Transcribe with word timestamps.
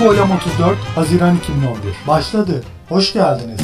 Boylam 0.00 0.30
34 0.30 0.78
Haziran 0.94 1.36
2011 1.36 1.74
başladı. 2.08 2.62
Hoş 2.88 3.12
geldiniz. 3.12 3.59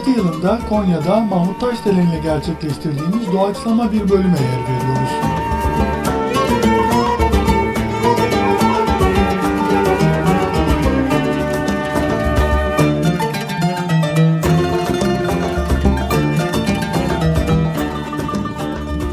...2006 0.00 0.16
yılında 0.16 0.60
Konya'da 0.68 1.20
Mahmut 1.20 1.60
Taşdelen 1.60 2.06
ile 2.06 2.18
gerçekleştirdiğimiz 2.18 3.32
doğaçlama 3.32 3.92
bir 3.92 4.08
bölüme 4.08 4.38
yer 4.38 4.62
veriyoruz. 4.62 5.10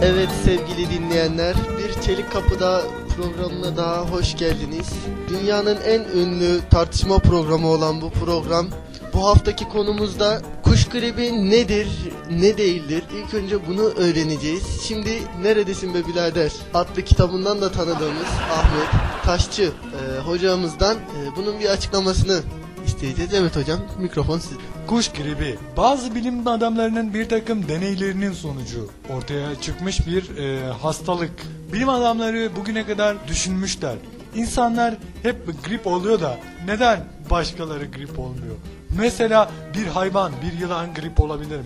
Evet 0.02 0.30
sevgili 0.46 0.90
dinleyenler, 0.90 1.56
bir 1.78 2.02
Çelik 2.02 2.32
Kapı'da 2.32 2.82
programına 3.18 3.78
daha 3.78 4.02
hoş 4.02 4.38
geldiniz. 4.38 4.94
Dünyanın 5.30 5.78
en 5.86 6.00
ünlü 6.20 6.60
tartışma 6.70 7.18
programı 7.18 7.68
olan 7.68 8.02
bu 8.02 8.10
program. 8.10 8.68
Bu 9.14 9.28
haftaki 9.28 9.70
konumuzda 9.70 10.42
gribi 10.90 11.50
nedir, 11.50 11.88
ne 12.32 12.58
değildir? 12.58 13.04
İlk 13.16 13.34
önce 13.34 13.68
bunu 13.68 13.82
öğreneceğiz. 13.82 14.82
Şimdi 14.88 15.10
Neredesin 15.42 15.94
be 15.94 16.08
birader 16.08 16.52
adlı 16.74 17.02
kitabından 17.02 17.62
da 17.62 17.72
tanıdığımız 17.72 18.28
Ahmet 18.52 18.88
Taşçı 19.26 19.64
e, 19.64 20.20
hocamızdan 20.20 20.96
e, 20.96 21.36
bunun 21.36 21.60
bir 21.60 21.70
açıklamasını 21.70 22.40
isteyeceğiz. 22.86 23.34
Evet 23.34 23.56
hocam 23.56 23.80
mikrofon 24.00 24.40
sizde. 24.40 24.64
Kuş 24.88 25.12
gribi 25.12 25.56
bazı 25.78 26.16
bilim 26.16 26.48
adamlarının 26.48 27.14
bir 27.14 27.30
takım 27.30 27.68
deneylerinin 27.68 28.32
sonucu 28.34 28.90
ortaya 29.10 29.62
çıkmış 29.62 30.08
bir 30.08 30.38
e, 30.38 30.72
hastalık. 30.72 31.32
Bilim 31.74 31.90
adamları 31.90 32.50
bugüne 32.56 32.86
kadar 32.86 33.28
düşünmüşler. 33.28 33.96
İnsanlar 34.36 34.98
hep 35.24 35.66
grip 35.66 35.88
oluyor 35.88 36.22
da 36.22 36.38
neden 36.66 37.00
başkaları 37.30 37.86
grip 37.86 38.20
olmuyor? 38.20 38.56
Mesela 38.96 39.50
bir 39.76 39.88
hayvan, 39.88 40.32
bir 40.42 40.60
yılan 40.60 40.94
grip 40.94 41.20
olabilir 41.22 41.58
mi? 41.58 41.66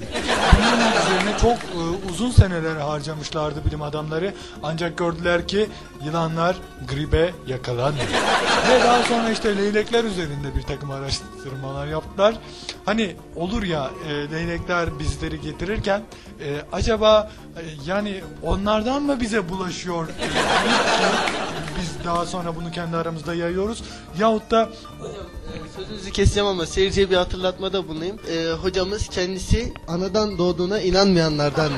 Bunun 0.57 0.91
üzerine 1.01 1.37
çok 1.41 1.53
e, 1.53 2.09
uzun 2.11 2.31
seneler 2.31 2.75
harcamışlardı 2.75 3.65
bilim 3.65 3.81
adamları. 3.81 4.33
Ancak 4.63 4.97
gördüler 4.97 5.47
ki 5.47 5.69
yılanlar 6.05 6.55
gribe 6.89 7.31
yakalanmıyor. 7.47 8.07
Ve 8.69 8.83
daha 8.83 9.03
sonra 9.03 9.29
işte 9.29 9.57
leylekler 9.57 10.03
üzerinde 10.03 10.55
bir 10.55 10.61
takım 10.61 10.91
araştırmalar 10.91 11.87
yaptılar. 11.87 12.35
Hani 12.85 13.15
olur 13.35 13.63
ya 13.63 13.91
e, 14.07 14.31
leylekler 14.31 14.99
bizleri 14.99 15.41
getirirken 15.41 16.01
e, 16.39 16.61
acaba 16.71 17.31
e, 17.57 17.61
yani 17.85 18.21
onlardan 18.43 19.03
mı 19.03 19.19
bize 19.21 19.49
bulaşıyor? 19.49 20.07
E, 20.07 20.11
biz 21.80 21.80
daha 22.05 22.25
sonra 22.25 22.55
bunu 22.55 22.71
kendi 22.71 22.97
aramızda 22.97 23.33
yayıyoruz. 23.35 23.83
Yahut 24.19 24.51
da 24.51 24.69
Ee, 25.03 25.41
Sözünüzü 25.75 26.11
keseceğim 26.11 26.47
ama 26.47 26.65
seyirciye 26.65 27.09
bir 27.09 27.15
hatırlatmada 27.15 27.87
bulunayım. 27.87 28.17
Ee, 28.31 28.51
hocamız 28.61 29.07
kendisi 29.07 29.73
anadan 29.87 30.37
doğduğuna 30.37 30.79
inanmayanlardan 30.81 31.69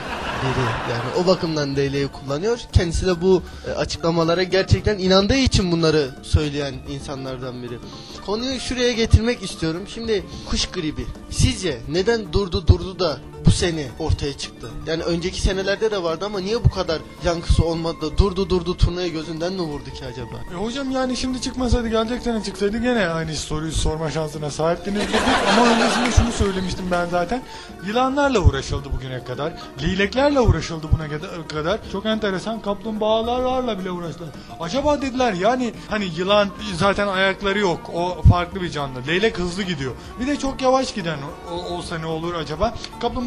biri. 0.43 0.65
Yani 0.91 1.23
o 1.23 1.27
bakımdan 1.27 1.75
DL'yi 1.75 2.07
kullanıyor. 2.07 2.59
Kendisi 2.73 3.05
de 3.07 3.21
bu 3.21 3.43
e, 3.67 3.71
açıklamalara 3.71 4.43
gerçekten 4.43 4.97
inandığı 4.97 5.35
için 5.35 5.71
bunları 5.71 6.09
söyleyen 6.23 6.73
insanlardan 6.89 7.63
biri. 7.63 7.79
Konuyu 8.25 8.59
şuraya 8.59 8.91
getirmek 8.91 9.43
istiyorum. 9.43 9.83
Şimdi 9.87 10.25
kuş 10.49 10.65
gribi. 10.65 11.05
Sizce 11.29 11.77
neden 11.89 12.33
durdu 12.33 12.67
durdu 12.67 12.99
da 12.99 13.17
bu 13.45 13.51
sene 13.51 13.87
ortaya 13.99 14.37
çıktı? 14.37 14.69
Yani 14.87 15.03
önceki 15.03 15.41
senelerde 15.41 15.91
de 15.91 16.03
vardı 16.03 16.25
ama 16.25 16.39
niye 16.39 16.63
bu 16.63 16.69
kadar 16.69 16.97
yankısı 17.25 17.65
olmadı 17.65 18.17
durdu 18.17 18.49
durdu 18.49 18.77
turnayı 18.77 19.11
gözünden 19.11 19.53
mi 19.53 19.61
vurdu 19.61 19.89
ki 19.89 20.05
acaba? 20.05 20.35
E 20.53 20.55
hocam 20.65 20.91
yani 20.91 21.17
şimdi 21.17 21.41
çıkmasaydı 21.41 21.87
gelecek 21.87 22.21
sene 22.21 22.43
çıksaydı 22.43 22.77
gene 22.77 23.07
aynı 23.07 23.35
soruyu 23.35 23.71
sorma 23.71 24.11
şansına 24.11 24.51
sahiptiniz 24.51 25.01
dedik. 25.01 25.15
Ama 25.57 25.67
öncesinde 25.67 26.11
şunu 26.11 26.31
söylemiştim 26.31 26.85
ben 26.91 27.05
zaten. 27.09 27.43
Yılanlarla 27.87 28.39
uğraşıldı 28.39 28.89
bugüne 28.93 29.23
kadar. 29.23 29.53
Leyleklerle 29.83 30.39
uğraşıldı 30.39 30.87
buna 30.91 31.07
kadar. 31.47 31.79
Çok 31.91 32.05
enteresan 32.05 32.61
kaplumbağalarla 32.61 33.79
bile 33.79 33.91
uğraştılar. 33.91 34.29
Acaba 34.59 35.01
dediler 35.01 35.33
yani 35.33 35.73
hani 35.89 36.05
yılan 36.17 36.49
zaten 36.77 37.07
ayakları 37.07 37.59
yok. 37.59 37.91
O 37.93 38.21
farklı 38.29 38.61
bir 38.61 38.69
canlı. 38.71 39.07
Leylek 39.07 39.39
hızlı 39.39 39.63
gidiyor. 39.63 39.91
Bir 40.19 40.27
de 40.27 40.39
çok 40.39 40.61
yavaş 40.61 40.93
giden 40.93 41.17
o- 41.51 41.73
olsa 41.75 41.97
ne 41.97 42.05
olur 42.05 42.33
acaba? 42.33 42.73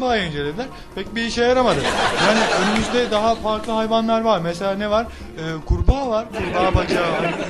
Kaplumbağayı 0.07 0.27
incelediler. 0.29 0.65
Pek 0.95 1.15
bir 1.15 1.21
işe 1.23 1.43
yaramadı. 1.43 1.79
Yani 2.27 2.39
önümüzde 2.61 3.11
daha 3.11 3.35
farklı 3.35 3.71
hayvanlar 3.71 4.21
var. 4.21 4.39
Mesela 4.39 4.75
ne 4.75 4.89
var? 4.89 5.05
Ee, 5.37 5.41
kurbağa 5.65 6.09
var. 6.09 6.25
Kurbağa 6.37 6.75
bacağı 6.75 7.05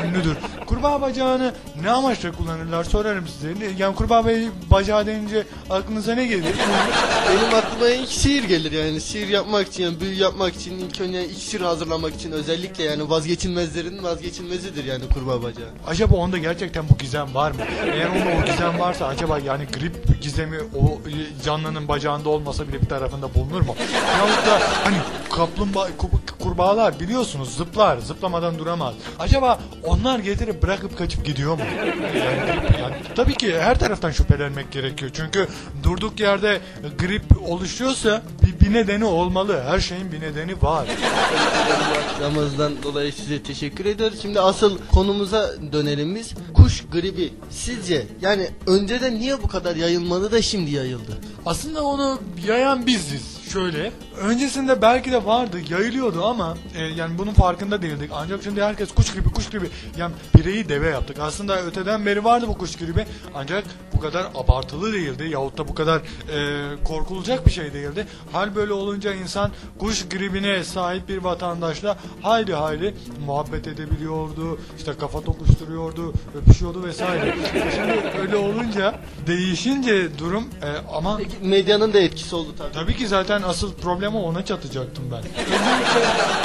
ünlüdür. 0.07 0.37
Kurbağa 0.67 1.01
bacağını 1.01 1.53
ne 1.81 1.91
amaçla 1.91 2.31
kullanırlar 2.31 2.83
sorarım 2.83 3.27
size. 3.27 3.59
Ne- 3.59 3.71
Yani 3.77 3.95
kurbağa 3.95 4.25
bacağı 4.71 5.05
denince 5.05 5.43
aklınıza 5.69 6.15
ne 6.15 6.25
gelir? 6.27 6.43
Benim 7.29 7.55
aklıma 7.55 7.89
ilk 7.89 8.09
sihir 8.09 8.43
gelir 8.43 8.71
yani 8.71 9.01
sihir 9.01 9.27
yapmak 9.27 9.67
için 9.67 9.83
yani 9.83 9.99
büyü 9.99 10.13
yapmak 10.15 10.55
için 10.55 10.79
ilk 10.79 11.01
önce 11.01 11.25
iksir 11.29 11.61
hazırlamak 11.61 12.15
için 12.15 12.31
özellikle 12.31 12.83
yani 12.83 13.09
vazgeçilmezlerin 13.09 14.03
vazgeçilmezidir 14.03 14.83
yani 14.85 15.03
kurbağa 15.13 15.43
bacağı. 15.43 15.69
Acaba 15.87 16.15
onda 16.15 16.37
gerçekten 16.37 16.89
bu 16.89 16.97
gizem 16.97 17.35
var 17.35 17.51
mı? 17.51 17.57
Eğer 17.93 18.07
onda 18.07 18.43
o 18.43 18.45
gizem 18.51 18.79
varsa 18.79 19.05
acaba 19.07 19.39
yani 19.39 19.63
grip 19.79 20.21
gizemi 20.21 20.57
o 20.75 21.09
e, 21.09 21.43
canlının 21.45 21.87
bacağında 21.87 22.29
olmasa 22.29 22.67
bile 22.67 22.81
bir 22.81 22.85
tarafında 22.87 23.33
bulunur 23.33 23.61
mu? 23.61 23.75
Yahut 24.17 24.47
da 24.47 24.59
hani 24.83 24.97
kaplumbağa 25.31 25.87
ku- 25.89 26.37
kurbağalar 26.43 26.99
biliyorsunuz 26.99 27.55
zıplar 27.57 27.97
zıplamadan 27.97 28.59
duramaz. 28.59 28.93
Acaba 29.19 29.59
onlar 29.83 30.19
getirip 30.19 30.56
bırakıp 30.61 30.97
kaçıp 30.97 31.25
gidiyor 31.25 31.53
mu? 31.57 31.63
Yani 32.19 32.79
yani 32.81 32.95
tabii 33.15 33.35
ki 33.35 33.59
her 33.59 33.79
taraftan 33.79 34.11
şüphelenmek 34.11 34.71
gerekiyor. 34.71 35.11
Çünkü 35.13 35.47
durduk 35.83 36.19
yerde 36.19 36.61
grip 36.99 37.23
oluşuyorsa 37.49 38.21
bir, 38.43 38.65
bir 38.65 38.73
nedeni 38.73 39.05
olmalı. 39.05 39.63
Her 39.67 39.79
şeyin 39.79 40.11
bir 40.11 40.21
nedeni 40.21 40.61
var. 40.61 40.87
Açıklamanızdan 42.07 42.83
dolayı 42.83 43.13
size 43.13 43.43
teşekkür 43.43 43.85
ediyoruz. 43.85 44.19
Şimdi 44.21 44.39
asıl 44.39 44.77
konumuza 44.91 45.51
dönelim 45.71 46.15
biz. 46.15 46.33
Kuş 46.53 46.83
gribi 46.91 47.33
sizce 47.49 48.07
yani 48.21 48.49
önceden 48.67 49.19
niye 49.19 49.43
bu 49.43 49.47
kadar 49.47 49.75
yayılmadı 49.75 50.31
da 50.31 50.41
şimdi 50.41 50.71
yayıldı? 50.71 51.17
Aslında 51.45 51.83
onu 51.83 52.19
yayan 52.47 52.85
biziz. 52.85 53.36
Şöyle. 53.47 53.91
Öncesinde 54.21 54.81
belki 54.81 55.11
de 55.11 55.25
vardı, 55.25 55.57
yayılıyordu 55.69 56.25
ama 56.25 56.57
e, 56.75 56.83
yani 56.83 57.17
bunun 57.17 57.33
farkında 57.33 57.81
değildik. 57.81 58.11
Ancak 58.13 58.43
şimdi 58.43 58.63
herkes 58.63 58.91
kuş 58.91 59.13
gribi, 59.13 59.29
kuş 59.29 59.49
gribi. 59.49 59.69
Yani 59.97 60.13
bireyi 60.37 60.69
deve 60.69 60.87
yaptık. 60.89 61.17
Aslında 61.19 61.63
öteden 61.63 62.05
beri 62.05 62.23
vardı 62.23 62.45
bu 62.47 62.57
kuş 62.57 62.75
gribi. 62.75 63.05
Ancak 63.35 63.63
bu 63.93 63.99
kadar 63.99 64.27
abartılı 64.35 64.93
değildi. 64.93 65.27
Yahut 65.31 65.57
da 65.57 65.67
bu 65.67 65.75
kadar 65.75 65.97
e, 65.97 66.83
korkulacak 66.83 67.45
bir 67.45 67.51
şey 67.51 67.73
değildi. 67.73 68.07
Hal 68.31 68.55
böyle 68.55 68.73
olunca 68.73 69.13
insan 69.13 69.51
kuş 69.79 70.07
gribine 70.09 70.63
sahip 70.63 71.09
bir 71.09 71.17
vatandaşla 71.17 71.97
hayli 72.21 72.53
hayli 72.53 72.95
muhabbet 73.25 73.67
edebiliyordu. 73.67 74.59
işte 74.77 74.93
kafa 74.99 75.21
tokuşturuyordu, 75.21 76.13
öpüşüyordu 76.35 76.83
vesaire. 76.83 77.35
Şimdi 77.75 78.17
öyle 78.21 78.35
olunca 78.35 78.99
değişince 79.27 80.17
durum 80.17 80.43
e, 80.63 80.67
ama 80.95 81.17
Peki 81.17 81.35
medyanın 81.41 81.93
da 81.93 81.99
etkisi 81.99 82.35
oldu 82.35 82.49
tabii. 82.57 82.73
Tabii 82.73 82.95
ki 82.95 83.07
zaten 83.07 83.36
asıl 83.41 83.73
problemi 83.73 84.17
ona 84.17 84.45
çatacaktım 84.45 85.03
ben. 85.11 85.17
Öncelikle 85.17 85.99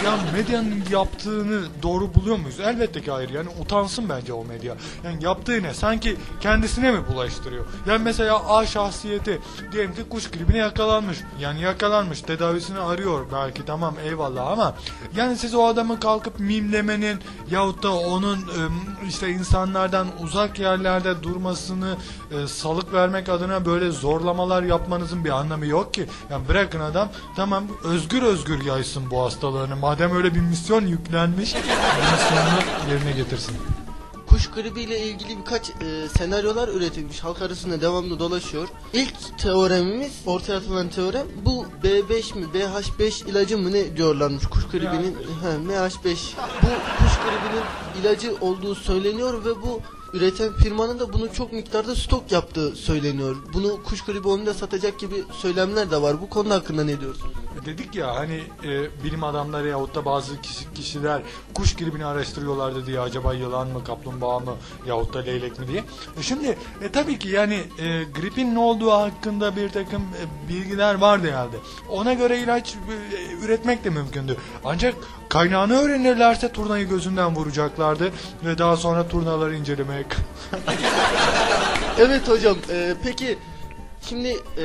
ya 0.05 0.19
medyanın 0.33 0.85
yaptığını 0.91 1.63
doğru 1.83 2.15
buluyor 2.15 2.37
muyuz? 2.37 2.61
Elbette 2.61 3.03
ki 3.03 3.11
hayır. 3.11 3.31
Yani 3.31 3.49
utansın 3.61 4.09
bence 4.09 4.33
o 4.33 4.45
medya. 4.45 4.75
Yani 5.05 5.25
yaptığı 5.25 5.63
ne? 5.63 5.75
Sanki 5.75 6.17
kendisine 6.41 6.91
mi 6.91 7.01
bulaştırıyor? 7.15 7.65
Yani 7.87 8.03
mesela 8.03 8.57
A 8.57 8.67
şahsiyeti 8.67 9.41
diyelim 9.73 9.95
ki 9.95 10.03
kuş 10.11 10.31
gribine 10.31 10.59
yakalanmış. 10.59 11.19
Yani 11.41 11.61
yakalanmış. 11.61 12.21
Tedavisini 12.21 12.79
arıyor 12.79 13.27
belki 13.33 13.65
tamam 13.65 13.95
eyvallah 14.05 14.47
ama 14.47 14.75
yani 15.17 15.37
siz 15.37 15.55
o 15.55 15.67
adamı 15.67 16.01
kalkıp 16.01 16.41
mimlemenin 16.41 17.19
yahut 17.51 17.83
da 17.83 17.93
onun 17.93 18.37
ım, 18.37 18.75
işte 19.09 19.31
insanlardan 19.31 20.07
uzak 20.23 20.59
yerlerde 20.59 21.23
durmasını 21.23 21.97
e, 22.31 22.47
salık 22.47 22.93
vermek 22.93 23.29
adına 23.29 23.67
böyle 23.67 23.91
zorlamalar 23.91 24.63
yapmanızın 24.63 25.25
bir 25.25 25.31
anlamı 25.31 25.67
yok 25.67 25.95
ki. 25.95 26.07
Yani 26.31 26.49
bırakın 26.49 26.81
adam 26.83 27.09
tamam 27.37 27.65
özgür 27.85 28.23
özgür 28.23 28.65
yaysın 28.65 29.11
bu 29.11 29.23
hastalığını. 29.23 29.77
Madem 29.77 30.17
öyle 30.17 30.35
bir 30.35 30.41
misyon 30.41 30.87
yüklenmiş, 30.87 31.55
bu 31.55 32.13
misyonunu 32.13 32.91
yerine 32.91 33.13
getirsin. 33.13 33.57
Kuş 34.27 34.51
gribiyle 34.51 35.01
ilgili 35.01 35.39
birkaç 35.39 35.71
e, 35.71 36.09
senaryolar 36.19 36.69
üretilmiş. 36.69 37.21
Halk 37.21 37.43
arasında 37.43 37.81
devamlı 37.81 38.19
dolaşıyor. 38.19 38.69
İlk 38.93 39.39
teoremimiz, 39.39 40.13
ortaya 40.27 40.57
atılan 40.57 40.89
teorem 40.89 41.27
bu 41.45 41.67
B5 41.83 42.39
mi, 42.39 42.47
BH5 42.55 43.31
ilacı 43.31 43.59
mı 43.59 43.73
ne 43.73 43.97
diyorlarmış 43.97 44.47
kuş 44.47 44.67
gribinin. 44.67 45.17
He, 45.43 45.49
MH5. 45.49 46.17
Bu 46.63 46.67
kuş 46.99 47.13
gribinin 47.23 47.65
ilacı 48.03 48.37
olduğu 48.41 48.75
söyleniyor 48.75 49.45
ve 49.45 49.63
bu 49.63 49.81
üreten 50.15 50.53
firmanın 50.53 50.99
da 50.99 51.13
bunu 51.13 51.33
çok 51.33 51.53
miktarda 51.53 51.95
stok 51.97 52.33
yaptığı 52.33 52.77
söyleniyor. 52.77 53.37
Bunu 53.55 53.83
kuş 53.83 54.05
gribi 54.05 54.47
da 54.47 54.55
satacak 54.55 54.99
gibi 54.99 55.15
söylemler 55.33 55.91
de 55.91 56.03
var. 56.03 56.21
Bu 56.21 56.29
konu 56.29 56.51
hakkında 56.51 56.85
ne 56.85 57.01
diyorsunuz? 57.01 57.33
E, 57.63 57.67
Dedik 57.67 57.95
ya 57.95 58.15
hani 58.15 58.43
e, 58.65 59.05
bilim 59.05 59.25
adamları 59.25 59.69
yahut 59.69 59.95
da 59.95 60.05
bazı 60.05 60.41
kişi, 60.41 60.73
kişiler 60.75 61.23
kuş 61.55 61.77
gribini 61.77 62.05
araştırıyorlardı 62.05 62.87
diye 62.87 63.01
acaba 63.01 63.35
yılan 63.35 63.69
mı 63.69 63.85
kaplumbağa 63.85 64.39
mı 64.39 64.57
yahut 64.87 65.15
da 65.15 65.19
leylek 65.19 65.59
mi 65.59 65.69
diye. 65.69 65.85
E 66.19 66.23
şimdi 66.23 66.59
e, 66.83 66.93
tabii 66.93 67.19
ki 67.19 67.29
yani 67.29 67.55
e, 67.79 68.05
gripin 68.05 68.55
ne 68.55 68.59
olduğu 68.59 68.91
hakkında 68.91 69.57
bir 69.57 69.69
takım 69.69 70.03
e, 70.03 70.49
bilgiler 70.49 70.95
vardı 70.95 71.29
herhalde. 71.29 71.57
Ona 71.89 72.13
göre 72.13 72.39
ilaç 72.39 72.75
e, 72.75 73.45
üretmek 73.45 73.85
de 73.85 73.91
mümkündü. 73.91 74.37
Ancak 74.65 74.95
kaynağını 75.33 75.81
öğrenirlerse 75.81 76.53
turnayı 76.53 76.89
gözünden 76.89 77.37
vuracaklardı 77.37 78.13
ve 78.45 78.59
daha 78.59 78.77
sonra 78.77 79.09
turnaları 79.09 79.57
incelemeye 79.57 80.05
Evet 81.99 82.29
hocam. 82.29 82.57
e, 82.71 82.95
peki 83.03 83.39
şimdi 84.09 84.29
e, 84.57 84.65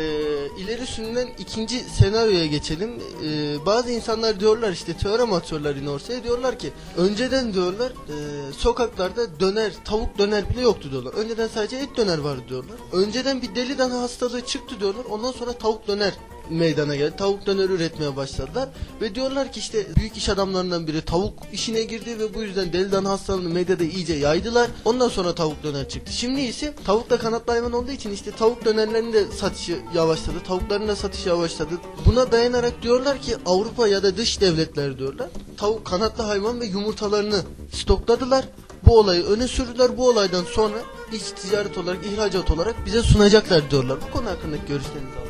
ileri 0.60 0.86
sürülen 0.86 1.28
ikinci 1.40 1.80
senaryoya 1.80 2.46
geçelim. 2.46 3.02
E, 3.24 3.66
bazı 3.66 3.92
insanlar 3.92 4.40
diyorlar 4.40 4.72
işte 4.72 4.94
teorem 4.94 5.34
atıyorlar 5.34 5.76
yine 5.76 5.90
ortaya 5.90 6.24
diyorlar 6.24 6.60
ki 6.60 6.72
önceden 6.98 7.54
diyorlar 7.54 7.90
e, 7.90 8.16
sokaklarda 8.54 9.40
döner 9.40 9.72
tavuk 9.86 10.18
döner 10.18 10.50
bile 10.50 10.62
yoktu 10.62 10.92
diyorlar. 10.92 11.14
Önceden 11.14 11.48
sadece 11.48 11.78
et 11.78 11.98
döner 11.98 12.18
vardı 12.18 12.42
diyorlar. 12.50 12.76
Önceden 12.92 13.42
bir 13.42 13.56
deli 13.56 13.78
dana 13.78 14.02
hastalığı 14.02 14.46
çıktı 14.46 14.80
diyorlar. 14.80 15.06
Ondan 15.10 15.32
sonra 15.32 15.54
tavuk 15.54 15.88
döner 15.88 16.14
meydana 16.50 16.96
geldi. 16.96 17.16
Tavuk 17.18 17.46
döner 17.46 17.70
üretmeye 17.70 18.16
başladılar 18.16 18.70
ve 19.02 19.16
diyorlar 19.16 19.52
ki 19.52 19.60
işte 19.60 19.86
büyük 19.96 20.18
iş 20.18 20.30
adamlarından 20.30 20.88
biri 20.88 21.02
tavuk 21.02 21.34
işine 21.54 21.84
girdi 21.84 22.20
ve 22.20 22.34
bu 22.34 22.44
yüzden 22.44 22.74
deli 22.74 22.92
dana 22.92 23.10
hastalığını 23.10 23.50
medyada 23.50 23.84
iyice 23.84 24.14
yaydılar. 24.14 24.70
Ondan 24.86 25.10
sonra 25.10 25.36
tavuk 25.36 25.64
döner 25.64 25.90
çıktı. 25.90 26.14
Şimdi 26.14 26.42
ise 26.42 26.74
tavuk 26.86 27.10
da 27.10 27.18
kanatlı 27.18 27.54
hayvan 27.54 27.74
olduğu 27.74 27.92
için 27.92 28.12
işte 28.12 28.32
tavuk 28.32 28.66
dönerlerin 28.66 29.14
de 29.14 29.26
satışı 29.32 29.78
yavaşladı. 29.96 30.38
Tavukların 30.48 30.88
da 30.88 30.96
satışı 30.96 31.30
yavaşladı. 31.30 31.74
Buna 32.06 32.32
dayanarak 32.32 32.82
diyorlar 32.82 33.22
ki 33.22 33.36
Avrupa 33.46 33.88
ya 33.88 34.04
da 34.04 34.18
dış 34.18 34.42
devletler 34.42 34.98
diyorlar. 34.98 35.30
Tavuk 35.58 35.86
kanatlı 35.86 36.24
hayvan 36.24 36.60
ve 36.60 36.66
yumurtalarını 36.66 37.42
stokladılar. 37.72 38.46
Bu 38.86 39.00
olayı 39.00 39.24
öne 39.24 39.48
sürdüler. 39.48 39.98
Bu 39.98 40.10
olaydan 40.10 40.44
sonra 40.44 40.78
iç 41.14 41.24
ticaret 41.42 41.78
olarak, 41.78 42.06
ihracat 42.06 42.52
olarak 42.52 42.86
bize 42.86 43.02
sunacaklar 43.02 43.72
diyorlar. 43.72 43.98
Bu 44.08 44.18
konu 44.18 44.30
hakkındaki 44.30 44.66
görüşlerinizi 44.68 45.18
alalım. 45.18 45.27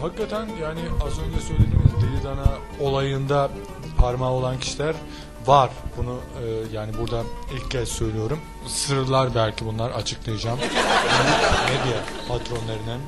Hakikaten 0.00 0.48
yani 0.62 0.80
az 1.06 1.18
önce 1.18 1.40
söylediğimiz 1.40 1.92
deli 1.92 2.24
dana 2.24 2.46
olayında 2.80 3.50
parmağı 3.96 4.30
olan 4.30 4.58
kişiler 4.58 4.94
var. 5.46 5.70
Bunu 5.96 6.18
e, 6.44 6.76
yani 6.76 6.98
buradan 6.98 7.26
ilk 7.54 7.70
kez 7.70 7.88
söylüyorum. 7.88 8.38
Sırlar 8.66 9.34
belki 9.34 9.66
bunlar 9.66 9.90
açıklayacağım. 9.90 10.58
Medya 11.68 12.02
patronlarının 12.28 13.00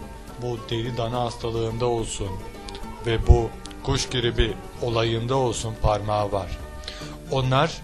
bu 0.42 0.58
deli 0.70 0.96
dana 0.96 1.20
hastalığında 1.20 1.87
olsun 1.87 2.28
ve 3.06 3.26
bu 3.26 3.50
kuş 3.82 4.08
gribi 4.08 4.54
olayında 4.82 5.34
olsun 5.34 5.75
parmağı 5.82 6.32
var. 6.32 6.58
Onlar 7.31 7.82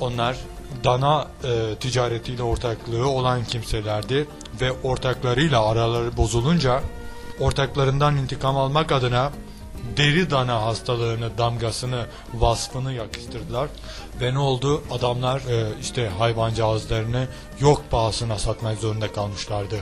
onlar 0.00 0.36
dana 0.84 1.28
e, 1.44 1.74
ticaretiyle 1.80 2.42
ortaklığı 2.42 3.08
olan 3.08 3.44
kimselerdi 3.44 4.28
ve 4.60 4.72
ortaklarıyla 4.72 5.66
araları 5.66 6.16
bozulunca 6.16 6.80
ortaklarından 7.40 8.16
intikam 8.16 8.56
almak 8.56 8.92
adına 8.92 9.32
deri 9.96 10.30
dana 10.30 10.62
hastalığını, 10.62 11.38
damgasını, 11.38 12.06
vasfını 12.34 12.92
yakıştırdılar. 12.92 13.68
Ve 14.20 14.34
ne 14.34 14.38
oldu? 14.38 14.82
Adamlar 14.90 15.40
e, 15.40 15.66
işte 15.80 16.08
hayvancağızlarını 16.18 17.26
yok 17.60 17.82
pahasına 17.90 18.38
satmak 18.38 18.78
zorunda 18.78 19.12
kalmışlardı. 19.12 19.76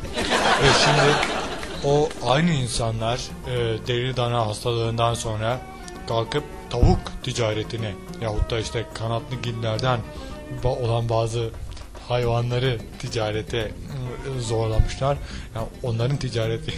Ve 0.62 0.68
şimdi 0.84 1.36
o 1.84 2.08
aynı 2.26 2.50
insanlar 2.50 3.20
e, 3.46 3.56
deri 3.86 4.16
dana 4.16 4.46
hastalığından 4.46 5.14
sonra 5.14 5.60
kalkıp 6.08 6.44
tavuk 6.70 6.98
ticaretini 7.22 7.94
yahut 8.20 8.50
da 8.50 8.58
işte 8.58 8.84
kanatlı 8.94 9.36
gillerden 9.42 10.00
olan 10.64 11.08
bazı 11.08 11.50
hayvanları 12.08 12.78
ticarete 12.98 13.58
e, 13.58 13.70
zorlamışlar. 14.40 15.18
Yani 15.54 15.66
onların 15.82 16.16
ticareti 16.16 16.74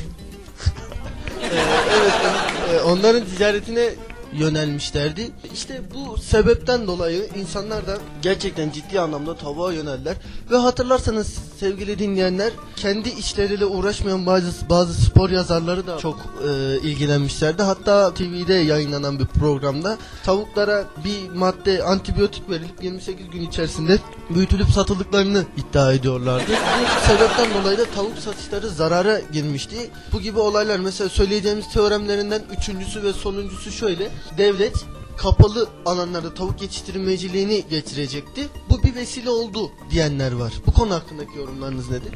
onların 2.84 3.25
ticaretine 3.25 3.90
yönelmişlerdi. 4.32 5.30
İşte 5.54 5.82
bu 5.94 6.18
sebepten 6.18 6.87
dolayı 6.87 7.28
insanlar 7.37 7.87
da 7.87 7.99
gerçekten 8.23 8.70
ciddi 8.70 9.00
anlamda 9.00 9.37
tavuğa 9.37 9.73
yöneldiler. 9.73 10.16
Ve 10.50 10.56
hatırlarsanız 10.56 11.38
sevgili 11.61 11.99
dinleyenler 11.99 12.52
kendi 12.76 13.08
işleriyle 13.08 13.64
uğraşmayan 13.64 14.26
bazı 14.26 14.68
bazı 14.70 14.94
spor 14.94 15.30
yazarları 15.30 15.87
da 15.87 15.99
çok 15.99 16.16
e, 16.49 16.78
ilgilenmişlerdi. 16.82 17.62
Hatta 17.62 18.14
TV'de 18.14 18.54
yayınlanan 18.54 19.18
bir 19.18 19.26
programda 19.26 19.99
tavuklara 20.25 20.85
bir 21.04 21.30
madde 21.30 21.82
antibiyotik 21.82 22.50
verilip 22.50 22.85
28 22.85 23.30
gün 23.30 23.42
içerisinde 23.42 23.99
büyütülüp 24.30 24.70
satıldıklarını 24.70 25.44
iddia 25.56 25.92
ediyorlardı. 25.92 26.52
Bu 26.80 27.06
sebepten 27.06 27.62
dolayı 27.62 27.78
da 27.78 27.85
tavuk 27.85 28.18
satışları 28.18 28.68
zarara 28.68 29.20
girmişti. 29.32 29.90
Bu 30.12 30.20
gibi 30.20 30.38
olaylar 30.38 30.78
mesela 30.78 31.08
söyleyeceğimiz 31.08 31.73
teoremlerinden 31.73 32.42
üçüncüsü 32.58 33.02
ve 33.02 33.12
sonuncusu 33.12 33.70
şöyle. 33.70 34.11
Devlet 34.38 34.76
kapalı 35.16 35.68
alanlarda 35.87 36.34
tavuk 36.34 36.62
yetiştirilmeciliğini 36.62 37.64
getirecekti. 37.70 38.48
Bu 38.70 38.82
bir 38.82 38.94
vesile 38.94 39.30
oldu 39.30 39.70
diyenler 39.90 40.32
var. 40.32 40.52
Bu 40.66 40.72
konu 40.72 40.94
hakkındaki 40.94 41.38
yorumlarınız 41.38 41.90
nedir? 41.90 42.12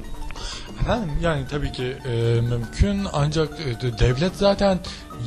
Efendim 0.80 1.10
yani 1.22 1.46
tabii 1.50 1.72
ki 1.72 1.96
e, 2.06 2.40
mümkün 2.40 3.06
ancak 3.12 3.60
e, 3.60 3.98
devlet 3.98 4.36
zaten 4.36 4.78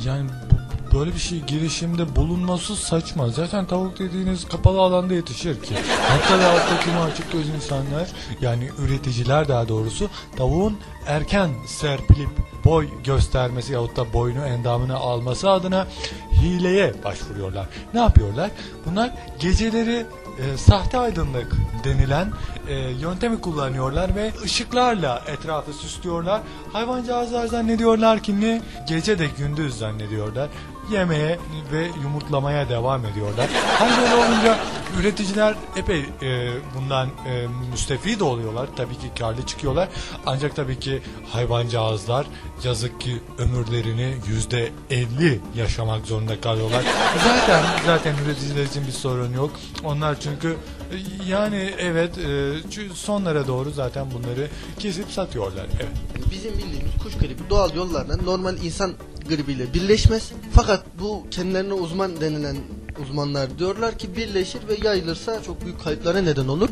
yani 0.04 0.28
bu- 0.50 0.56
böyle 0.98 1.14
bir 1.14 1.18
şey 1.18 1.40
girişimde 1.40 2.16
bulunması 2.16 2.76
saçma. 2.76 3.28
Zaten 3.28 3.66
tavuk 3.66 3.98
dediğiniz 3.98 4.44
kapalı 4.48 4.80
alanda 4.80 5.14
yetişir 5.14 5.62
ki. 5.62 5.74
Hatta 6.08 6.38
ve 6.38 6.42
hatta 6.42 6.80
kimi 6.84 6.96
açık 6.98 7.32
göz 7.32 7.48
insanlar 7.48 8.08
yani 8.40 8.70
üreticiler 8.78 9.48
daha 9.48 9.68
doğrusu 9.68 10.08
tavuğun 10.36 10.76
erken 11.06 11.50
serpilip 11.66 12.30
boy 12.64 12.88
göstermesi 13.04 13.72
yahut 13.72 13.96
da 13.96 14.12
boynu 14.12 14.46
endamını 14.46 14.96
alması 14.96 15.50
adına 15.50 15.86
hileye 16.32 17.04
başvuruyorlar. 17.04 17.66
Ne 17.94 18.00
yapıyorlar? 18.00 18.50
Bunlar 18.86 19.10
geceleri 19.38 20.06
e, 20.38 20.56
sahte 20.56 20.98
aydınlık 20.98 21.52
denilen 21.84 22.32
e, 22.68 22.74
yöntemi 22.74 23.40
kullanıyorlar 23.40 24.14
ve 24.14 24.32
ışıklarla 24.44 25.22
etrafı 25.26 25.72
süslüyorlar. 25.72 26.40
Hayvancağızlar 26.72 27.46
zannediyorlar 27.46 28.22
ki 28.22 28.40
ne 28.40 28.62
gece 28.88 29.18
de 29.18 29.26
gündüz 29.38 29.78
zannediyorlar. 29.78 30.48
Yemeye 30.92 31.38
ve 31.72 31.86
yumurtlamaya 32.02 32.68
devam 32.68 33.04
ediyorlar. 33.06 33.48
Hal 33.78 34.02
böyle 34.02 34.14
olunca 34.14 34.58
üreticiler 35.00 35.54
epey 35.76 36.00
e, 36.22 36.50
bundan 36.76 37.08
e, 37.08 37.46
müstefid 37.70 38.20
oluyorlar. 38.20 38.68
Tabii 38.76 38.94
ki 38.94 39.10
karlı 39.18 39.46
çıkıyorlar. 39.46 39.88
Ancak 40.26 40.56
tabii 40.56 40.78
ki 40.78 41.02
hayvancağızlar 41.32 42.26
yazık 42.64 43.00
ki 43.00 43.20
ömürlerini 43.38 44.14
yüzde 44.28 44.70
elli 44.90 45.40
yaşamak 45.56 46.06
zorunda 46.06 46.40
kalıyorlar. 46.40 46.84
Zaten 47.24 47.64
zaten 47.86 48.14
üreticiler 48.24 48.64
için 48.64 48.86
bir 48.86 48.92
sorun 48.92 49.32
yok. 49.32 49.50
Onlar 49.84 50.20
çünkü 50.20 50.56
e, 50.92 50.96
yani 51.28 51.74
evet 51.78 52.18
e, 52.18 52.52
sonlara 52.94 53.46
doğru 53.46 53.70
zaten 53.70 54.06
bunları 54.10 54.48
kesip 54.78 55.10
satıyorlar. 55.10 55.66
Evet. 55.76 55.92
Bizim 56.30 56.52
bildiğimiz 56.52 56.92
kuş 57.02 57.14
gribi 57.14 57.50
doğal 57.50 57.74
yollarla 57.74 58.16
normal 58.16 58.56
insan 58.56 58.92
gribiyle 59.28 59.74
birleşmez. 59.74 60.32
Fakat 60.52 60.84
bu 61.00 61.26
kendilerine 61.30 61.72
uzman 61.72 62.20
denilen 62.20 62.56
uzmanlar 63.02 63.58
diyorlar 63.58 63.98
ki 63.98 64.16
birleşir 64.16 64.60
ve 64.68 64.88
yayılırsa 64.88 65.42
çok 65.42 65.64
büyük 65.64 65.84
kayıplara 65.84 66.18
neden 66.22 66.48
olur. 66.48 66.68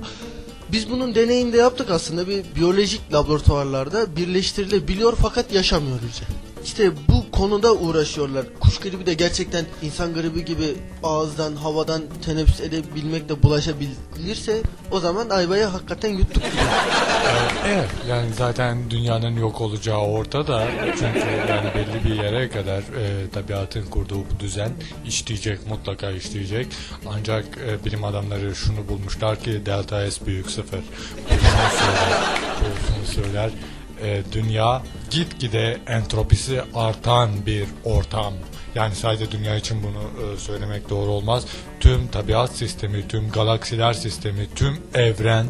Biz 0.73 0.90
bunun 0.90 1.14
deneyini 1.14 1.52
de 1.52 1.57
yaptık 1.57 1.90
aslında 1.90 2.28
bir 2.28 2.45
biyolojik 2.57 3.12
laboratuvarlarda 3.12 4.16
birleştirilebiliyor 4.16 5.16
fakat 5.23 5.52
yaşamıyor 5.52 5.99
hücre. 5.99 6.26
İşte 6.64 6.93
bu 7.09 7.31
konuda 7.31 7.75
uğraşıyorlar. 7.75 8.47
Kuş 8.61 8.78
gribi 8.78 9.07
de 9.07 9.14
gerçekten 9.14 9.64
insan 9.83 10.14
gribi 10.14 10.45
gibi 10.45 10.75
ağızdan, 11.02 11.57
havadan 11.57 12.02
teneffüs 12.25 12.61
edebilmekle 12.61 13.43
bulaşabilirse 13.43 14.62
o 14.90 15.00
zaman 15.00 15.28
ayvayı 15.28 15.64
hakikaten 15.64 16.09
yuttuk. 16.09 16.43
Evet 17.66 17.90
yani 18.09 18.33
zaten 18.35 18.90
dünyanın 18.90 19.37
yok 19.37 19.61
olacağı 19.61 19.99
ortada. 19.99 20.69
Çünkü 20.99 21.28
yani 21.49 21.71
belli 21.75 22.04
bir 22.04 22.23
yere 22.23 22.49
kadar 22.49 22.78
e, 22.78 23.31
tabiatın 23.33 23.87
kurduğu 23.87 24.19
bu 24.19 24.40
düzen 24.40 24.71
işleyecek 25.07 25.66
mutlaka 25.66 26.11
işleyecek. 26.11 26.66
Ancak 27.07 27.45
e, 27.69 27.85
bilim 27.85 28.04
adamları 28.04 28.54
şunu 28.54 28.88
bulmuşlar 28.88 29.40
ki 29.40 29.66
delta 29.66 30.11
S 30.11 30.26
büyük 30.26 30.50
sıfır. 30.50 30.81
Bu 30.81 31.35
şunu 31.35 31.71
söyler, 31.78 32.21
bu 33.02 33.07
söyler. 33.07 33.50
E, 34.02 34.23
dünya 34.33 34.83
gitgide 35.11 35.78
entropisi 35.87 36.62
artan 36.75 37.31
bir 37.47 37.64
ortam. 37.85 38.35
Yani 38.75 38.95
sadece 38.95 39.31
dünya 39.31 39.57
için 39.57 39.83
bunu 39.83 40.33
e, 40.35 40.38
söylemek 40.38 40.90
doğru 40.90 41.11
olmaz. 41.11 41.47
Tüm 41.81 42.07
tabiat 42.09 42.50
sistemi, 42.50 43.09
tüm 43.09 43.31
galaksiler 43.31 43.93
sistemi, 43.93 44.47
tüm 44.54 44.78
evren 44.95 45.47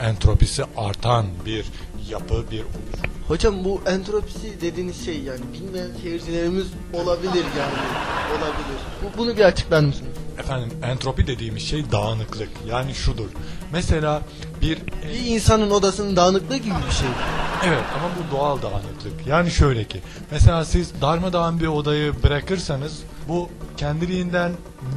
entropisi 0.00 0.64
artan 0.76 1.26
bir 1.46 1.66
yapı, 2.10 2.34
bir 2.50 2.60
oluşum. 2.60 3.10
Hocam 3.28 3.64
bu 3.64 3.80
entropisi 3.86 4.60
dediğiniz 4.60 5.04
şey 5.04 5.20
yani 5.20 5.40
bilmeyen 5.52 5.90
seyircilerimiz 6.02 6.66
olabilir 6.92 7.44
yani 7.58 7.78
olabilir. 8.30 8.78
Bu, 9.02 9.18
bunu 9.18 9.36
bir 9.36 9.44
açıklar 9.44 9.80
mısınız? 9.80 10.15
Efendim 10.38 10.78
entropi 10.82 11.26
dediğimiz 11.26 11.62
şey 11.62 11.92
dağınıklık. 11.92 12.48
Yani 12.68 12.94
şudur. 12.94 13.28
Mesela 13.72 14.22
bir 14.60 14.78
Bir 15.12 15.26
insanın 15.26 15.70
odasının 15.70 16.16
dağınıklığı 16.16 16.56
gibi 16.56 16.74
bir 16.88 16.94
şey. 16.94 17.08
Evet 17.64 17.84
ama 17.94 18.08
bu 18.18 18.36
doğal 18.36 18.62
dağınıklık. 18.62 19.26
Yani 19.26 19.50
şöyle 19.50 19.84
ki 19.84 20.00
mesela 20.30 20.64
siz 20.64 21.00
darmadağın 21.00 21.60
bir 21.60 21.66
odayı 21.66 22.22
bırakırsanız 22.22 23.02
bu 23.28 23.48
kendiliğinden 23.76 24.52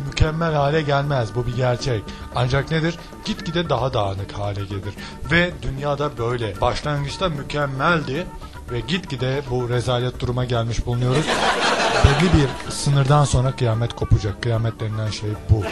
mükemmel 0.07 0.53
hale 0.53 0.81
gelmez. 0.81 1.35
Bu 1.35 1.47
bir 1.47 1.55
gerçek. 1.55 2.03
Ancak 2.35 2.71
nedir? 2.71 2.95
Gitgide 3.25 3.69
daha 3.69 3.93
dağınık 3.93 4.31
hale 4.31 4.61
gelir. 4.65 4.93
Ve 5.31 5.51
dünyada 5.61 6.17
böyle. 6.17 6.61
Başlangıçta 6.61 7.29
mükemmeldi 7.29 8.27
ve 8.71 8.79
gitgide 8.79 9.41
bu 9.49 9.69
rezalet 9.69 10.19
duruma 10.19 10.45
gelmiş 10.45 10.85
bulunuyoruz. 10.85 11.25
Belli 12.09 12.29
bir 12.33 12.71
sınırdan 12.71 13.25
sonra 13.25 13.51
kıyamet 13.51 13.93
kopacak. 13.93 14.41
Kıyamet 14.41 14.79
denilen 14.79 15.09
şey 15.09 15.29
bu. 15.49 15.63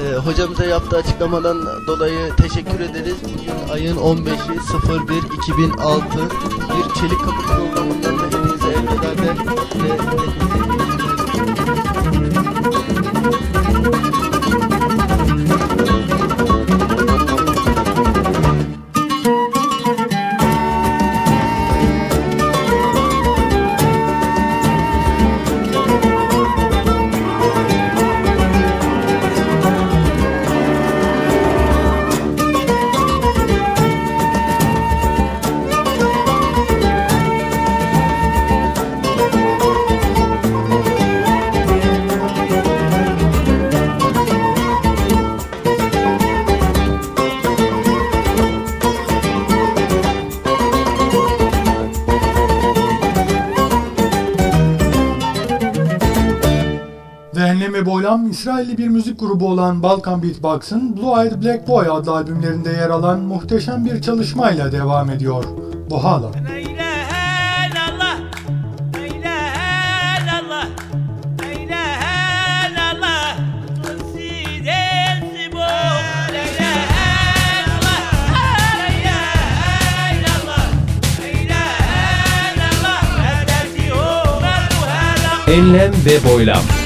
Ee, 0.00 0.16
hocamıza 0.16 0.64
yaptığı 0.64 0.96
açıklamadan 0.96 1.66
dolayı 1.86 2.36
teşekkür 2.36 2.80
ederiz. 2.80 3.16
Bugün 3.24 3.72
ayın 3.72 3.96
15'i 3.96 5.08
01 5.08 5.14
2006 5.38 6.06
bir 6.48 7.00
çelik 7.00 7.18
kapı 7.20 7.42
programından 7.46 8.18
da 8.18 8.26
hepinize 8.26 8.68
elveda 8.68 9.08
hepinize 9.10 9.54
iyi 9.74 9.92
günler. 10.52 11.83
İsrailli 58.34 58.78
bir 58.78 58.88
müzik 58.88 59.20
grubu 59.20 59.48
olan 59.48 59.82
Balkan 59.82 60.22
Beatbox'ın 60.22 60.96
Blue 60.96 61.22
Eyed 61.22 61.42
Black 61.42 61.68
Boy 61.68 61.86
adlı 61.90 62.12
albümlerinde 62.12 62.70
yer 62.70 62.90
alan 62.90 63.20
muhteşem 63.20 63.84
bir 63.84 64.02
çalışmayla 64.02 64.72
devam 64.72 65.10
ediyor. 65.10 65.44
Bohala. 65.90 66.30
Enlem 85.48 85.92
ve 86.06 86.28
boylam. 86.30 86.83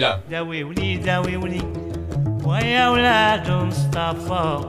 Boylam. 0.00 0.20
داوي 0.30 0.64
ولي 0.64 0.96
داوي 0.96 1.36
ولي 1.36 1.62
ويا 2.44 2.88
ولاد 2.88 3.50
مصطفى 3.50 4.60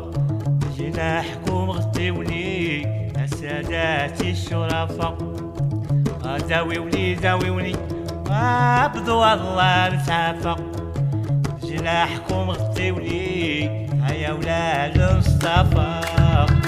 جناحكم 0.77 1.71
غطيوني 1.71 2.81
يا 3.17 3.25
ساداتي 3.25 4.31
الشرفاء 4.31 5.17
داوي 6.49 6.79
ولي 6.79 7.15
داوي 7.15 7.49
ولي 7.49 7.75
عبدوا 8.29 9.33
الله 9.33 9.89
نتعافى 9.89 10.55
جناحكم 11.63 12.49
غطيوني 12.51 13.63
يا 14.11 14.31
ولاد 14.31 15.17
مصطفى 15.17 16.60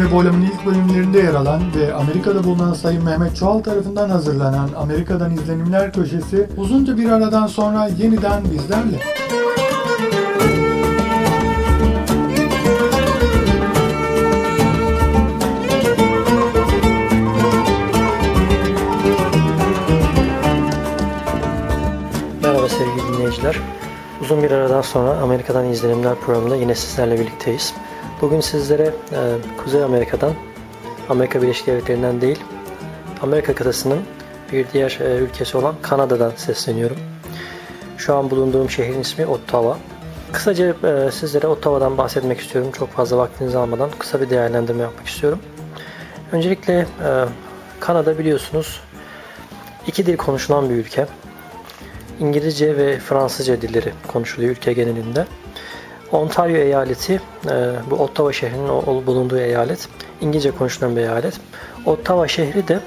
Enemi 0.09 0.17
Boylam'ın 0.17 0.41
ilk 0.41 0.65
bölümlerinde 0.65 1.17
yer 1.19 1.33
alan 1.33 1.61
ve 1.75 1.93
Amerika'da 1.93 2.43
bulunan 2.43 2.73
Sayın 2.73 3.03
Mehmet 3.03 3.35
Çoğal 3.35 3.59
tarafından 3.59 4.09
hazırlanan 4.09 4.69
Amerika'dan 4.77 5.31
izlenimler 5.31 5.93
köşesi 5.93 6.47
uzunca 6.57 6.97
bir 6.97 7.09
aradan 7.09 7.47
sonra 7.47 7.87
yeniden 7.87 8.43
bizlerle. 8.43 8.99
Merhaba 22.43 22.69
sevgili 22.69 23.13
dinleyiciler. 23.13 23.59
Uzun 24.21 24.43
bir 24.43 24.51
aradan 24.51 24.81
sonra 24.81 25.09
Amerika'dan 25.09 25.65
izlenimler 25.65 26.15
programında 26.15 26.55
yine 26.55 26.75
sizlerle 26.75 27.19
birlikteyiz. 27.19 27.73
Bugün 28.21 28.39
sizlere 28.39 28.83
e, 28.83 29.19
Kuzey 29.63 29.83
Amerika'dan, 29.83 30.33
Amerika 31.09 31.41
Birleşik 31.41 31.67
Devletleri'nden 31.67 32.21
değil, 32.21 32.39
Amerika 33.21 33.55
kıtasının 33.55 33.99
bir 34.51 34.65
diğer 34.73 34.99
e, 35.01 35.15
ülkesi 35.15 35.57
olan 35.57 35.75
Kanada'dan 35.81 36.31
sesleniyorum. 36.35 36.97
Şu 37.97 38.15
an 38.15 38.31
bulunduğum 38.31 38.69
şehrin 38.69 38.99
ismi 38.99 39.25
Ottawa. 39.25 39.77
Kısaca 40.31 40.75
e, 40.83 41.11
sizlere 41.11 41.47
Ottawa'dan 41.47 41.97
bahsetmek 41.97 42.39
istiyorum. 42.39 42.71
Çok 42.77 42.89
fazla 42.89 43.17
vaktinizi 43.17 43.57
almadan 43.57 43.89
kısa 43.99 44.21
bir 44.21 44.29
değerlendirme 44.29 44.83
yapmak 44.83 45.07
istiyorum. 45.07 45.39
Öncelikle 46.31 46.73
e, 46.79 47.25
Kanada 47.79 48.19
biliyorsunuz 48.19 48.81
iki 49.87 50.05
dil 50.05 50.17
konuşulan 50.17 50.69
bir 50.69 50.75
ülke. 50.75 51.07
İngilizce 52.19 52.77
ve 52.77 52.99
Fransızca 52.99 53.61
dilleri 53.61 53.93
konuşuluyor 54.07 54.51
ülke 54.51 54.73
genelinde. 54.73 55.25
Ontario 56.11 56.57
eyaleti, 56.57 57.21
e, 57.45 57.73
bu 57.89 57.95
Ottawa 57.95 58.33
şehrinin 58.33 58.67
bulunduğu 59.07 59.37
eyalet, 59.37 59.87
İngilizce 60.21 60.51
konuşulan 60.51 60.95
bir 60.95 61.01
eyalet. 61.01 61.33
Ottawa 61.85 62.27
şehri 62.27 62.67
de 62.67 62.79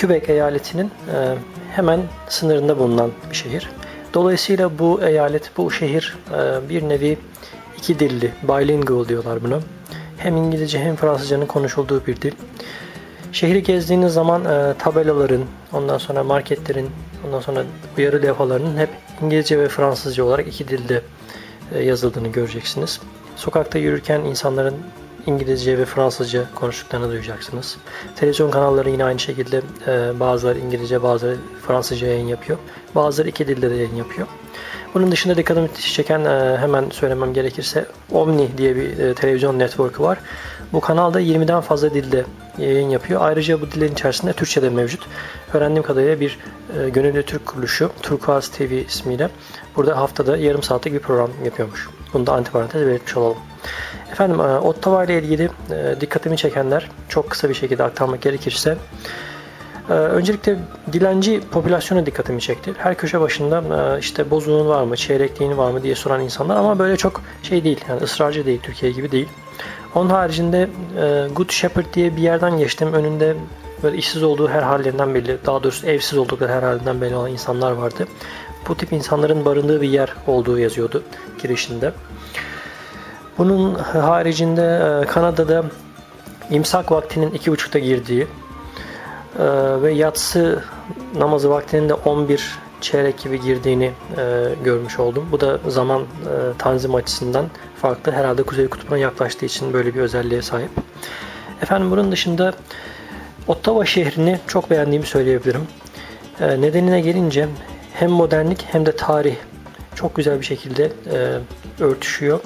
Quebec 0.00 0.28
eyaletinin 0.28 0.86
e, 0.86 1.34
hemen 1.72 2.00
sınırında 2.28 2.78
bulunan 2.78 3.10
bir 3.30 3.36
şehir. 3.36 3.70
Dolayısıyla 4.14 4.78
bu 4.78 5.02
eyalet, 5.02 5.50
bu 5.56 5.70
şehir 5.70 6.16
e, 6.30 6.68
bir 6.68 6.88
nevi 6.88 7.18
iki 7.78 7.98
dilli, 7.98 8.32
bilingual 8.42 9.08
diyorlar 9.08 9.44
buna. 9.44 9.60
Hem 10.18 10.36
İngilizce 10.36 10.78
hem 10.78 10.96
Fransızcanın 10.96 11.46
konuşulduğu 11.46 12.06
bir 12.06 12.16
dil. 12.16 12.32
Şehri 13.32 13.62
gezdiğiniz 13.62 14.12
zaman 14.12 14.42
tabelaların, 14.78 15.44
ondan 15.72 15.98
sonra 15.98 16.24
marketlerin, 16.24 16.90
ondan 17.26 17.40
sonra 17.40 17.62
uyarı 17.98 18.22
levhalarının 18.22 18.76
hep 18.76 18.88
İngilizce 19.22 19.58
ve 19.58 19.68
Fransızca 19.68 20.24
olarak 20.24 20.46
iki 20.48 20.68
dilde 20.68 21.02
yazıldığını 21.82 22.28
göreceksiniz. 22.28 23.00
Sokakta 23.36 23.78
yürürken 23.78 24.20
insanların 24.20 24.74
İngilizce 25.26 25.78
ve 25.78 25.84
Fransızca 25.84 26.44
konuştuklarını 26.54 27.10
duyacaksınız. 27.10 27.76
Televizyon 28.16 28.50
kanalları 28.50 28.90
yine 28.90 29.04
aynı 29.04 29.18
şekilde 29.18 29.62
e, 29.86 30.20
bazıları 30.20 30.58
İngilizce, 30.58 31.02
bazıları 31.02 31.36
Fransızca 31.66 32.06
yayın 32.06 32.26
yapıyor. 32.26 32.58
Bazıları 32.94 33.28
iki 33.28 33.48
dilde 33.48 33.70
de 33.70 33.74
yayın 33.74 33.96
yapıyor. 33.96 34.28
Bunun 34.94 35.12
dışında 35.12 35.36
dikkatimi 35.36 35.68
çeken 35.74 36.24
e, 36.24 36.56
hemen 36.58 36.90
söylemem 36.90 37.34
gerekirse 37.34 37.86
Omni 38.12 38.58
diye 38.58 38.76
bir 38.76 38.98
e, 38.98 39.14
televizyon 39.14 39.58
network'ü 39.58 40.02
var. 40.02 40.18
Bu 40.74 40.80
kanalda 40.80 41.20
20'den 41.20 41.60
fazla 41.60 41.94
dilde 41.94 42.24
yayın 42.58 42.88
yapıyor. 42.88 43.20
Ayrıca 43.24 43.60
bu 43.60 43.70
dillerin 43.70 43.92
içerisinde 43.92 44.32
Türkçe 44.32 44.62
de 44.62 44.70
mevcut. 44.70 45.06
Öğrendiğim 45.52 45.82
kadarıyla 45.82 46.20
bir 46.20 46.38
e, 46.78 46.88
gönüllü 46.88 47.22
Türk 47.22 47.46
kuruluşu 47.46 47.90
Turkuaz 48.02 48.48
TV 48.48 48.62
ismiyle 48.62 49.28
burada 49.76 49.96
haftada 49.96 50.36
yarım 50.36 50.62
saatlik 50.62 50.94
bir 50.94 50.98
program 50.98 51.30
yapıyormuş. 51.44 51.88
Bunu 52.12 52.26
da 52.26 52.32
antiparantez 52.32 52.86
belirtmiş 52.86 53.16
olalım. 53.16 53.36
Efendim 54.12 54.40
e, 54.40 54.42
Ottawa 54.42 55.04
ile 55.04 55.22
ilgili 55.22 55.50
e, 55.70 56.00
dikkatimi 56.00 56.36
çekenler 56.36 56.90
çok 57.08 57.30
kısa 57.30 57.48
bir 57.48 57.54
şekilde 57.54 57.82
aktarmak 57.82 58.22
gerekirse 58.22 58.76
ee, 59.90 59.92
öncelikle 59.92 60.58
dilenci 60.92 61.40
popülasyona 61.50 62.06
dikkatimi 62.06 62.40
çekti. 62.40 62.72
Her 62.78 62.94
köşe 62.94 63.20
başında 63.20 63.62
e, 63.96 63.98
işte 63.98 64.30
bozuğun 64.30 64.68
var 64.68 64.82
mı, 64.82 64.96
çeyrekliğin 64.96 65.56
var 65.56 65.70
mı 65.70 65.82
diye 65.82 65.94
soran 65.94 66.20
insanlar 66.20 66.56
ama 66.56 66.78
böyle 66.78 66.96
çok 66.96 67.22
şey 67.42 67.64
değil, 67.64 67.80
yani 67.88 68.02
ısrarcı 68.02 68.46
değil, 68.46 68.60
Türkiye 68.62 68.92
gibi 68.92 69.12
değil. 69.12 69.28
Onun 69.94 70.10
haricinde 70.10 70.68
e, 70.96 71.28
Good 71.34 71.50
Shepherd 71.50 71.86
diye 71.94 72.16
bir 72.16 72.22
yerden 72.22 72.58
geçtim. 72.58 72.92
Önünde 72.92 73.36
böyle 73.82 73.96
işsiz 73.96 74.22
olduğu 74.22 74.48
her 74.48 74.62
hallerinden 74.62 75.14
belli, 75.14 75.38
daha 75.46 75.62
doğrusu 75.62 75.86
evsiz 75.86 76.18
oldukları 76.18 76.52
her 76.52 76.62
halinden 76.62 77.00
belli 77.00 77.14
olan 77.14 77.30
insanlar 77.30 77.72
vardı. 77.72 78.06
Bu 78.68 78.76
tip 78.76 78.92
insanların 78.92 79.44
barındığı 79.44 79.80
bir 79.80 79.88
yer 79.88 80.14
olduğu 80.26 80.58
yazıyordu 80.58 81.02
girişinde. 81.42 81.92
Bunun 83.38 83.74
haricinde 83.74 84.62
e, 84.62 85.06
Kanada'da 85.06 85.64
imsak 86.50 86.92
vaktinin 86.92 87.30
iki 87.30 87.52
buçukta 87.52 87.78
girdiği 87.78 88.26
ee, 89.38 89.82
ve 89.82 89.92
yatsı 89.92 90.62
namazı 91.18 91.50
vaktinin 91.50 91.88
de 91.88 91.94
11 91.94 92.58
çeyrek 92.80 93.18
gibi 93.18 93.40
girdiğini 93.40 93.92
e, 94.16 94.48
görmüş 94.64 94.98
oldum. 94.98 95.28
Bu 95.32 95.40
da 95.40 95.58
zaman 95.68 96.00
e, 96.00 96.04
tanzim 96.58 96.94
açısından 96.94 97.46
farklı. 97.84 98.12
Herhalde 98.12 98.42
Kuzey 98.42 98.68
Kutbu'na 98.68 98.98
yaklaştığı 98.98 99.46
için 99.46 99.72
böyle 99.72 99.94
bir 99.94 100.00
özelliğe 100.00 100.42
sahip. 100.42 100.70
Efendim 101.62 101.90
bunun 101.90 102.12
dışında 102.12 102.52
Ottawa 103.48 103.86
şehrini 103.86 104.38
çok 104.46 104.70
beğendiğimi 104.70 105.06
söyleyebilirim. 105.06 105.66
E, 106.40 106.60
nedenine 106.60 107.00
gelince 107.00 107.48
hem 107.94 108.10
modernlik 108.10 108.64
hem 108.72 108.86
de 108.86 108.96
tarih 108.96 109.36
çok 109.94 110.16
güzel 110.16 110.40
bir 110.40 110.44
şekilde 110.44 110.84
e, 111.12 111.38
örtüşüyor. 111.84 112.40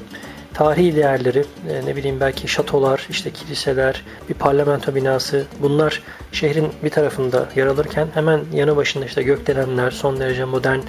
Tarihi 0.54 0.96
değerleri, 0.96 1.44
e, 1.70 1.86
ne 1.86 1.96
bileyim 1.96 2.20
belki 2.20 2.48
şatolar, 2.48 3.06
işte 3.10 3.30
kiliseler, 3.30 4.04
bir 4.28 4.34
parlamento 4.34 4.94
binası 4.94 5.44
bunlar 5.62 6.02
şehrin 6.32 6.68
bir 6.84 6.90
tarafında 6.90 7.48
yer 7.56 7.66
alırken 7.66 8.08
hemen 8.14 8.40
yanı 8.52 8.76
başında 8.76 9.04
işte 9.04 9.22
gökdelenler, 9.22 9.90
son 9.90 10.20
derece 10.20 10.44
modern 10.44 10.80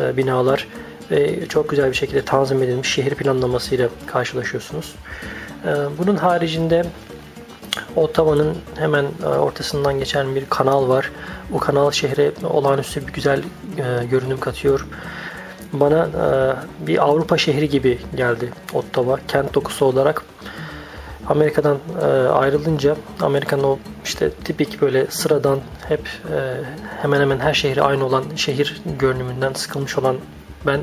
e, 0.00 0.16
binalar 0.16 0.66
ve 1.10 1.46
çok 1.46 1.68
güzel 1.68 1.90
bir 1.90 1.96
şekilde 1.96 2.22
tanzim 2.22 2.62
edilmiş 2.62 2.92
şehir 2.92 3.14
planlamasıyla 3.14 3.88
karşılaşıyorsunuz. 4.06 4.94
E, 5.64 5.70
bunun 5.98 6.16
haricinde 6.16 6.84
Ottawa'nın 7.96 8.56
hemen 8.78 9.06
e, 9.22 9.26
ortasından 9.26 9.98
geçen 9.98 10.34
bir 10.34 10.46
kanal 10.46 10.88
var. 10.88 11.10
Bu 11.52 11.58
kanal 11.58 11.90
şehre 11.90 12.32
olağanüstü 12.44 13.06
bir 13.06 13.12
güzel 13.12 13.42
e, 13.78 14.04
görünüm 14.04 14.40
katıyor. 14.40 14.86
Bana 15.72 16.04
e, 16.04 16.86
bir 16.86 17.04
Avrupa 17.04 17.38
şehri 17.38 17.68
gibi 17.68 17.98
geldi 18.16 18.52
Ottawa 18.74 19.18
kent 19.28 19.54
dokusu 19.54 19.84
olarak. 19.84 20.24
Amerika'dan 21.28 21.78
ayrılınca 22.32 22.96
Amerika'nın 23.20 23.62
o 23.62 23.78
işte 24.04 24.30
tipik 24.30 24.82
böyle 24.82 25.06
sıradan 25.06 25.58
hep 25.88 26.00
hemen 27.02 27.20
hemen 27.20 27.38
her 27.38 27.54
şehri 27.54 27.82
aynı 27.82 28.04
olan 28.04 28.24
şehir 28.36 28.82
görünümünden 28.98 29.52
sıkılmış 29.52 29.98
olan 29.98 30.16
ben 30.66 30.80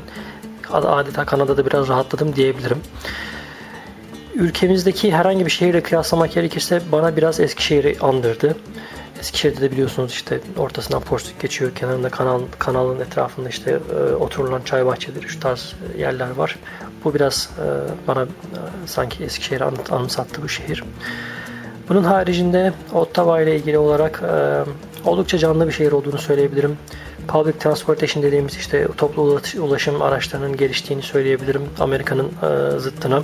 adeta 0.72 1.24
Kanada'da 1.24 1.66
biraz 1.66 1.88
rahatladım 1.88 2.36
diyebilirim 2.36 2.78
ülkemizdeki 4.36 5.12
herhangi 5.12 5.46
bir 5.46 5.50
şehirle 5.50 5.82
kıyaslamak 5.82 6.32
gerekirse 6.32 6.80
bana 6.92 7.16
biraz 7.16 7.40
Eskişehir'i 7.40 7.96
andırdı. 8.00 8.56
Eskişehir'de 9.20 9.60
de 9.60 9.72
biliyorsunuz 9.72 10.12
işte 10.12 10.40
ortasından 10.58 11.02
Porsuk 11.02 11.40
geçiyor. 11.40 11.74
Kenarında 11.74 12.08
kanal, 12.08 12.40
kanalın 12.58 13.00
etrafında 13.00 13.48
işte 13.48 13.70
e, 13.70 14.14
oturulan 14.14 14.62
çay 14.62 14.86
bahçeleri, 14.86 15.28
şu 15.28 15.40
tarz 15.40 15.74
yerler 15.98 16.30
var. 16.30 16.56
Bu 17.04 17.14
biraz 17.14 17.50
e, 17.58 17.66
bana 18.08 18.22
e, 18.22 18.26
sanki 18.86 19.24
Eskişehir'i 19.24 19.64
an, 19.64 19.74
anımsattı 19.90 20.42
bu 20.42 20.48
şehir. 20.48 20.84
Bunun 21.88 22.04
haricinde 22.04 22.72
Ottawa 22.94 23.40
ile 23.40 23.56
ilgili 23.56 23.78
olarak 23.78 24.22
e, 24.22 24.64
oldukça 25.06 25.38
canlı 25.38 25.66
bir 25.66 25.72
şehir 25.72 25.92
olduğunu 25.92 26.18
söyleyebilirim. 26.18 26.78
Public 27.28 27.52
transportation 27.52 28.22
dediğimiz 28.22 28.56
işte 28.56 28.88
toplu 28.96 29.40
ulaşım 29.58 30.02
araçlarının 30.02 30.56
geliştiğini 30.56 31.02
söyleyebilirim 31.02 31.62
Amerika'nın 31.80 32.26
e, 32.26 32.78
zıttına. 32.78 33.22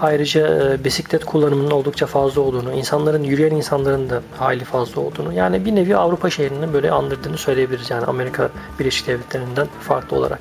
Ayrıca 0.00 0.72
e, 0.72 0.84
bisiklet 0.84 1.24
kullanımının 1.24 1.70
oldukça 1.70 2.06
fazla 2.06 2.40
olduğunu, 2.40 2.72
insanların, 2.72 3.22
yürüyen 3.22 3.50
insanların 3.50 4.10
da 4.10 4.22
hali 4.38 4.64
fazla 4.64 5.00
olduğunu, 5.00 5.32
yani 5.32 5.64
bir 5.64 5.74
nevi 5.74 5.96
Avrupa 5.96 6.30
şehrinin 6.30 6.72
böyle 6.72 6.90
andırdığını 6.90 7.38
söyleyebiliriz. 7.38 7.90
Yani 7.90 8.04
Amerika 8.04 8.50
Birleşik 8.78 9.06
Devletleri'nden 9.06 9.66
farklı 9.80 10.16
olarak. 10.16 10.38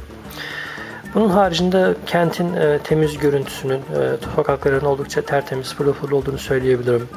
Bunun 1.13 1.29
haricinde 1.29 1.95
kentin 2.05 2.53
e, 2.53 2.79
temiz 2.83 3.17
görüntüsünün, 3.17 3.77
e, 3.77 4.17
sokakların 4.35 4.85
oldukça 4.85 5.21
tertemiz, 5.21 5.75
pırıl 5.75 5.93
pırıl 5.93 6.11
olduğunu 6.11 6.37
söyleyebilirim. 6.37 7.09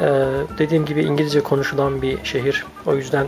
E, 0.00 0.06
dediğim 0.58 0.84
gibi 0.84 1.02
İngilizce 1.02 1.40
konuşulan 1.40 2.02
bir 2.02 2.24
şehir. 2.24 2.64
O 2.86 2.94
yüzden 2.94 3.26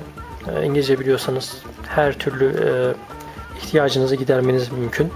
e, 0.54 0.64
İngilizce 0.64 1.00
biliyorsanız 1.00 1.62
her 1.88 2.18
türlü 2.18 2.46
e, 2.46 2.68
ihtiyacınızı 3.58 4.16
gidermeniz 4.16 4.72
mümkün. 4.72 5.12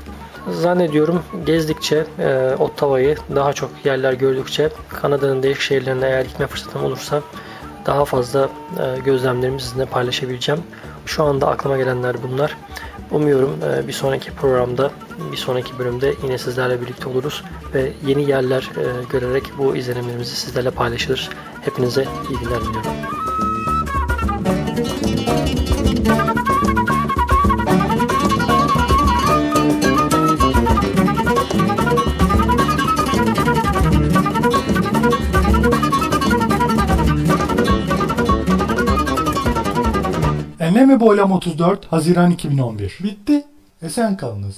Zannediyorum 0.50 1.22
gezdikçe 1.46 2.04
e, 2.18 2.54
Ottawa'yı 2.58 3.16
daha 3.34 3.52
çok 3.52 3.70
yerler 3.84 4.12
gördükçe 4.12 4.70
Kanada'nın 4.88 5.42
değişik 5.42 5.62
şehirlerine 5.62 6.06
eğer 6.06 6.24
gitme 6.24 6.46
fırsatım 6.46 6.84
olursa 6.84 7.22
daha 7.86 8.04
fazla 8.04 8.48
e, 8.78 9.00
gözlemlerimi 9.04 9.60
sizinle 9.60 9.86
paylaşabileceğim. 9.86 10.62
Şu 11.10 11.24
anda 11.24 11.48
aklıma 11.48 11.76
gelenler 11.76 12.16
bunlar. 12.22 12.56
Umuyorum 13.10 13.56
e, 13.64 13.88
bir 13.88 13.92
sonraki 13.92 14.30
programda, 14.30 14.90
bir 15.32 15.36
sonraki 15.36 15.78
bölümde 15.78 16.14
yine 16.22 16.38
sizlerle 16.38 16.80
birlikte 16.80 17.08
oluruz 17.08 17.44
ve 17.74 17.92
yeni 18.06 18.28
yerler 18.30 18.70
e, 18.76 18.82
görerek 19.10 19.44
bu 19.58 19.76
izlenimlerimizi 19.76 20.36
sizlerle 20.36 20.70
paylaşırız. 20.70 21.28
Hepinize 21.60 22.04
iyi 22.30 22.38
günler 22.38 22.60
diliyorum. 22.60 22.90
Enlem 40.80 40.90
ve 40.90 41.00
Boylam 41.00 41.32
34 41.32 41.86
Haziran 41.92 42.30
2011 42.30 42.98
Bitti. 43.00 43.44
Esen 43.82 44.16
kalınız. 44.16 44.56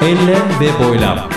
Enlem 0.00 0.60
ve 0.60 0.84
Boylam 0.84 1.33